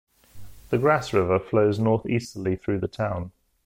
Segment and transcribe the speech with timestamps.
[0.71, 3.31] The Grasse River flows northeasterly through the town.